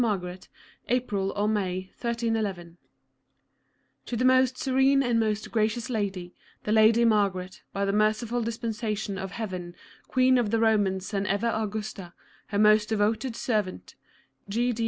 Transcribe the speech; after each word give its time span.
cit., 0.01 0.03
No. 0.03 0.17
7972). 0.87 0.97
EPISTOLA 0.97 1.27
VII 1.27 1.41
115 1.41 2.33
Translation 2.33 2.77
To 4.07 4.17
the 4.17 4.25
most 4.25 4.57
serene 4.57 5.03
and 5.03 5.19
most 5.19 5.51
gracious 5.51 5.91
Lady, 5.91 6.33
the 6.63 6.71
Lady 6.71 7.05
Margaret, 7.05 7.61
oy 7.77 7.85
the 7.85 7.93
merciful 7.93 8.41
dispensation 8.41 9.17
ofHeaven 9.17 9.75
Queen 10.07 10.39
of 10.39 10.49
the 10.49 10.57
Romans 10.57 11.13
and 11.13 11.27
ever 11.27 11.49
Augusta, 11.53 12.13
her 12.47 12.57
most 12.57 12.89
devoted 12.89 13.35
servant, 13.35 13.93
G. 14.49 14.73